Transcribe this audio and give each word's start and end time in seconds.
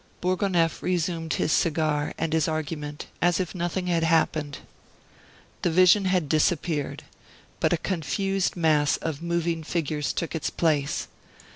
Bourgonef 0.19 0.81
resumed 0.81 1.33
his 1.35 1.51
cigar 1.51 2.15
and 2.17 2.33
his 2.33 2.47
argument 2.47 3.05
as 3.21 3.39
if 3.39 3.53
nothing 3.53 3.85
had 3.85 4.01
happened. 4.03 4.57
The 5.61 5.69
vision 5.69 6.05
had 6.05 6.27
disappeared, 6.27 7.03
but 7.59 7.71
a 7.71 7.77
confused 7.77 8.55
mass 8.55 8.97
of 8.97 9.21
moving 9.21 9.61
figures 9.61 10.11
took 10.11 10.33
its 10.33 10.49
place. 10.49 11.07